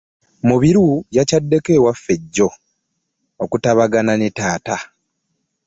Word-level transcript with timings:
Mubiru 0.47 0.87
yakyaddeko 1.15 1.69
ewaffe 1.77 2.13
jjo 2.21 2.49
okutabagana 3.43 4.13
ne 4.17 4.29
taata. 4.37 4.77